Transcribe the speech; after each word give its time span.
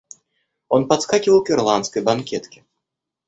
Он 0.67 0.87
подскакивал 0.87 1.43
к 1.43 1.51
ирландской 1.51 2.01
банкетке. 2.01 2.65